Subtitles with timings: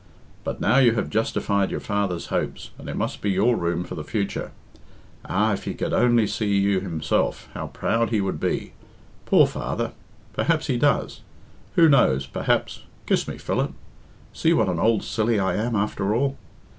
[0.43, 3.93] But now you have justified your father's hopes, and it must be your room for
[3.93, 4.51] the future.
[5.25, 5.53] Ah!
[5.53, 8.73] if he could only see you himself, how proud he would be!
[9.27, 9.91] Poor father!
[10.33, 11.21] Perhaps he does.
[11.75, 13.73] Who knows perhaps kiss me, Philip.
[14.33, 16.35] See what an old silly I am, after all.